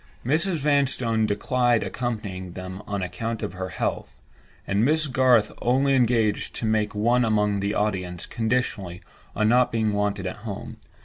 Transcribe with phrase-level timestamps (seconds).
[0.25, 0.55] Mrs.
[0.57, 4.15] Vanstone declined accompanying them on account of her health;
[4.65, 9.03] and Miss Garth only engaged to make one among the audience conditionally
[9.35, 10.77] on not being wanted at home.